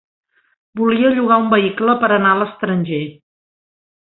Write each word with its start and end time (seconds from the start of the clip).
Volia 0.79 1.11
llogar 1.17 1.37
un 1.43 1.51
vehicle 1.51 1.97
per 2.05 2.11
anar 2.17 2.33
a 2.33 2.41
l'estranger. 2.43 3.03